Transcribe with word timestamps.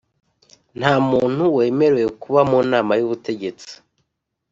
Nta 0.79 0.93
muntu 1.09 1.43
wemerewe 1.55 2.09
kuba 2.21 2.41
mu 2.49 2.59
nama 2.71 2.91
y 2.99 3.03
ubutegetsi 3.07 3.71